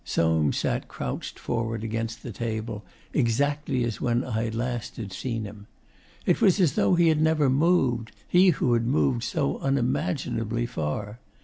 [0.03, 5.67] Soames sat crouched forward against the table, exactly as when last I had seen him.
[6.25, 11.19] It was as though he had never moved he who had moved so unimaginably far.